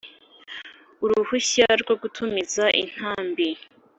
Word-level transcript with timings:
uruhushya 1.03 1.67
rwo 1.81 1.93
gutumiza 2.01 2.65
intambi 2.83 3.47